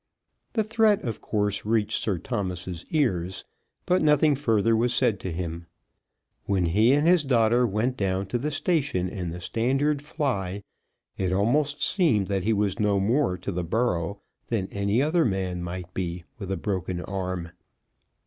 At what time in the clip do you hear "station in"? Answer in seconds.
8.49-9.29